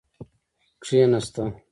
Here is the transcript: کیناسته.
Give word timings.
کیناسته. 0.85 1.43